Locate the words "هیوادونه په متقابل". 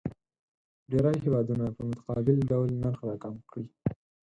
1.23-2.37